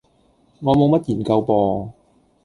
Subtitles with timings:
[0.61, 1.91] 我冇乜研究噃